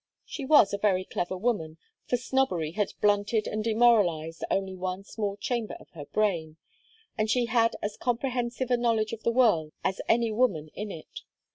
[0.25, 5.37] She was a very clever woman, for snobbery had blunted and demoralized only one small
[5.37, 6.57] chamber of her brain,
[7.19, 11.19] and she had as comprehensive a knowledge of the world as any woman in it.